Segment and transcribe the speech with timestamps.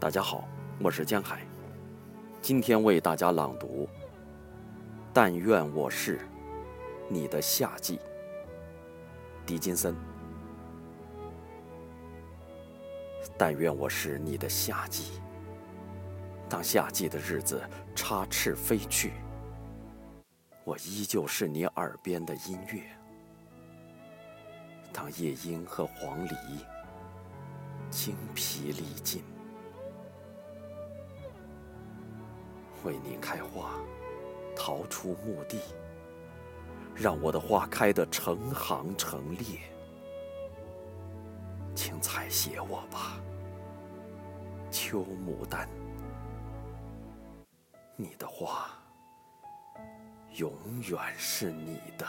[0.00, 0.48] 大家好，
[0.80, 1.42] 我是江海，
[2.40, 3.86] 今天为大家朗读
[5.12, 6.26] 《但愿我是
[7.06, 7.98] 你的夏季》，
[9.44, 9.94] 狄金森。
[13.36, 15.20] 但愿我是你的夏季，
[16.48, 17.60] 当夏季的日子
[17.94, 19.12] 插翅飞去，
[20.64, 22.82] 我依旧是你耳边的音乐。
[24.94, 26.34] 当夜莺和黄鹂
[27.90, 29.22] 精疲力尽，
[32.84, 33.72] 为你开花，
[34.56, 35.60] 逃出墓地，
[36.94, 39.60] 让我的花开得成行成列。
[41.74, 43.20] 请采撷我吧，
[44.70, 45.68] 秋牡丹，
[47.96, 48.70] 你的花
[50.36, 50.52] 永
[50.88, 52.06] 远是你的。